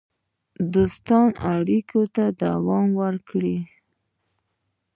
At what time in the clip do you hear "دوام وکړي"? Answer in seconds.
2.41-3.57